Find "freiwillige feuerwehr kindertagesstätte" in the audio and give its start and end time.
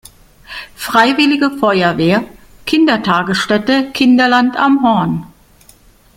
0.75-3.91